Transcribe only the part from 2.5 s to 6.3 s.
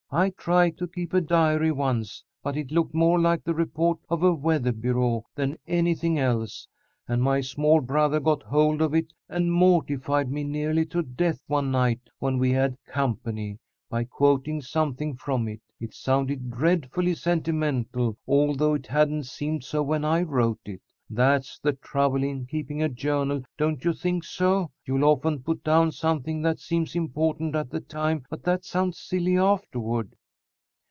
it looked more like the report of a weather bureau than anything